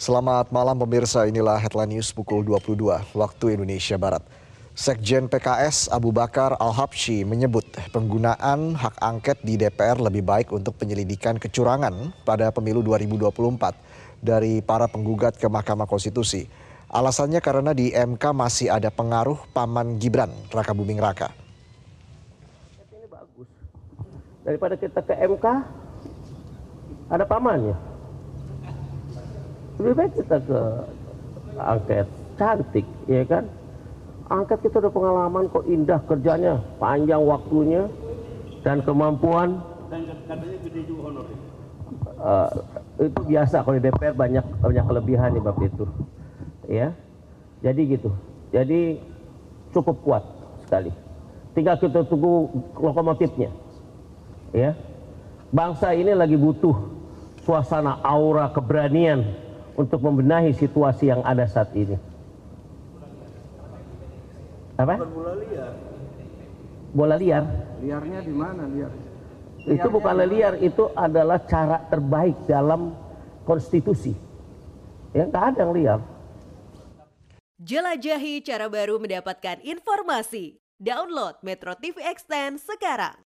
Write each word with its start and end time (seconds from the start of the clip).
Selamat 0.00 0.48
malam 0.48 0.80
pemirsa, 0.80 1.28
inilah 1.28 1.60
headline 1.60 2.00
news 2.00 2.08
pukul 2.08 2.40
22 2.40 3.12
waktu 3.12 3.44
Indonesia 3.52 4.00
Barat. 4.00 4.24
Sekjen 4.72 5.28
PKS 5.28 5.92
Abu 5.92 6.08
Bakar 6.08 6.56
Al-Habsyi 6.56 7.28
menyebut 7.28 7.68
penggunaan 7.92 8.80
hak 8.80 8.96
angket 8.96 9.44
di 9.44 9.60
DPR 9.60 10.00
lebih 10.00 10.24
baik 10.24 10.56
untuk 10.56 10.80
penyelidikan 10.80 11.36
kecurangan 11.36 12.16
pada 12.24 12.48
pemilu 12.48 12.80
2024 12.80 14.24
dari 14.24 14.64
para 14.64 14.88
penggugat 14.88 15.36
ke 15.36 15.44
Mahkamah 15.52 15.84
Konstitusi. 15.84 16.48
Alasannya 16.88 17.44
karena 17.44 17.76
di 17.76 17.92
MK 17.92 18.24
masih 18.32 18.72
ada 18.72 18.88
pengaruh 18.88 19.36
paman 19.52 20.00
Gibran, 20.00 20.32
Raka 20.48 20.72
Buming 20.72 20.96
Raka. 20.96 21.28
Daripada 24.48 24.80
kita 24.80 25.04
ke 25.04 25.12
MK, 25.12 25.44
ada 27.12 27.28
pamannya. 27.28 27.89
Lebih 29.80 29.96
baik 29.96 30.12
kita 30.20 30.36
ke 30.44 30.60
angket. 31.56 32.06
Cantik, 32.36 32.84
ya 33.08 33.24
kan? 33.24 33.48
Angket 34.28 34.60
kita 34.68 34.76
udah 34.84 34.92
pengalaman 34.92 35.48
kok 35.48 35.64
indah 35.64 36.00
kerjanya, 36.04 36.60
panjang 36.76 37.24
waktunya, 37.24 37.88
dan 38.60 38.84
kemampuan. 38.84 39.56
Dan 39.88 40.04
katanya 40.28 40.58
gede 40.68 40.80
juga 40.84 41.02
honor. 41.08 41.24
Uh, 42.20 42.52
itu 43.00 43.20
biasa 43.32 43.64
kalau 43.64 43.80
di 43.80 43.88
DPR 43.88 44.12
banyak 44.12 44.44
banyak 44.60 44.84
kelebihan 44.84 45.32
nih 45.32 45.42
bab 45.42 45.58
itu. 45.64 45.84
Ya. 46.68 46.92
Jadi 47.64 47.96
gitu. 47.96 48.12
Jadi 48.52 49.00
cukup 49.72 49.96
kuat 50.04 50.24
sekali. 50.60 50.92
Tinggal 51.56 51.80
kita 51.80 52.04
tunggu 52.04 52.52
lokomotifnya. 52.76 53.48
Ya. 54.52 54.76
Bangsa 55.50 55.96
ini 55.96 56.12
lagi 56.12 56.36
butuh 56.36 56.76
suasana 57.42 57.98
aura 58.04 58.52
keberanian 58.54 59.49
untuk 59.80 60.04
membenahi 60.04 60.52
situasi 60.52 61.08
yang 61.08 61.24
ada 61.24 61.48
saat 61.48 61.72
ini. 61.72 61.96
Apa? 64.76 65.00
bola 65.00 65.34
liar. 65.40 65.72
Bola 66.92 67.16
liar? 67.16 67.44
Liarnya 67.80 68.20
di 68.20 68.34
mana 68.36 68.64
liar? 68.68 68.92
itu 69.60 69.88
bukan 69.92 70.16
liar, 70.24 70.56
itu 70.56 70.88
adalah 70.96 71.36
cara 71.44 71.84
terbaik 71.92 72.48
dalam 72.48 72.96
konstitusi. 73.44 74.16
Ya 75.12 75.28
nggak 75.28 75.44
ada 75.52 75.58
yang 75.68 75.72
liar. 75.76 76.00
Jelajahi 77.60 78.40
cara 78.40 78.72
baru 78.72 78.96
mendapatkan 78.96 79.60
informasi. 79.60 80.56
Download 80.80 81.36
Metro 81.44 81.76
TV 81.76 82.00
Extend 82.08 82.56
sekarang. 82.56 83.29